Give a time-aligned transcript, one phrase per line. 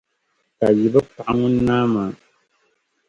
[0.57, 2.11] ka yi bɛ paɣi ŋun naa maa.